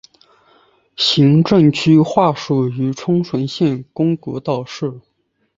[0.95, 4.99] 行政区划属于冲绳县宫古岛市。